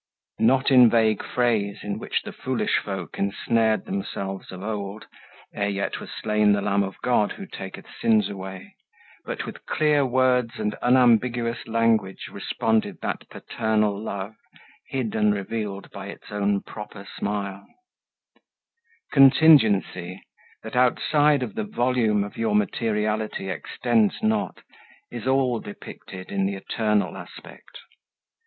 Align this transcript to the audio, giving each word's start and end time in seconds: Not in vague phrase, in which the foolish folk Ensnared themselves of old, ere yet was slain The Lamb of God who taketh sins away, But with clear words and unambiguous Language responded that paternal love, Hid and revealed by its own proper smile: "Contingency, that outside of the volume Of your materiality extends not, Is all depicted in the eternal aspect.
Not 0.39 0.71
in 0.71 0.89
vague 0.89 1.23
phrase, 1.23 1.83
in 1.83 1.99
which 1.99 2.23
the 2.23 2.31
foolish 2.33 2.79
folk 2.79 3.19
Ensnared 3.19 3.85
themselves 3.85 4.51
of 4.51 4.63
old, 4.63 5.05
ere 5.53 5.69
yet 5.69 5.99
was 5.99 6.09
slain 6.09 6.53
The 6.53 6.61
Lamb 6.61 6.81
of 6.81 6.99
God 7.03 7.33
who 7.33 7.45
taketh 7.45 7.85
sins 8.01 8.27
away, 8.27 8.73
But 9.25 9.45
with 9.45 9.63
clear 9.67 10.03
words 10.03 10.57
and 10.57 10.73
unambiguous 10.81 11.67
Language 11.67 12.29
responded 12.31 12.97
that 13.03 13.29
paternal 13.29 13.95
love, 13.95 14.33
Hid 14.89 15.13
and 15.13 15.35
revealed 15.35 15.91
by 15.91 16.07
its 16.07 16.31
own 16.31 16.61
proper 16.61 17.05
smile: 17.17 17.63
"Contingency, 19.11 20.19
that 20.63 20.75
outside 20.75 21.43
of 21.43 21.53
the 21.53 21.63
volume 21.63 22.23
Of 22.23 22.37
your 22.37 22.55
materiality 22.55 23.49
extends 23.51 24.15
not, 24.23 24.61
Is 25.11 25.27
all 25.27 25.59
depicted 25.59 26.31
in 26.31 26.47
the 26.47 26.55
eternal 26.55 27.15
aspect. 27.15 27.77